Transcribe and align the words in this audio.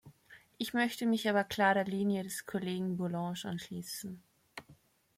Ich 0.57 0.73
möchte 0.73 1.05
mich 1.05 1.29
aber 1.29 1.43
klar 1.43 1.75
der 1.75 1.85
Linie 1.85 2.23
des 2.23 2.47
Kollegen 2.47 2.97
Bourlanges 2.97 3.45
anschließen. 3.45 4.19